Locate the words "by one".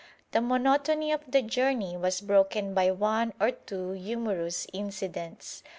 2.73-3.33